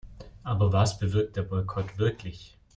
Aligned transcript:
Aber 0.41 0.73
was 0.73 0.97
bewirkt 0.97 1.35
der 1.35 1.43
Boykott 1.43 1.99
wirklich? 1.99 2.57